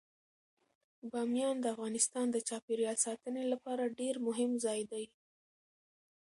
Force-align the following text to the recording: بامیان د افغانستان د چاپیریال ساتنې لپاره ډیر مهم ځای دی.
بامیان 1.11 1.57
د 1.61 1.65
افغانستان 1.75 2.25
د 2.31 2.37
چاپیریال 2.49 2.97
ساتنې 3.05 3.43
لپاره 3.53 3.93
ډیر 3.99 4.15
مهم 4.27 4.51
ځای 4.65 4.81
دی. 4.91 5.05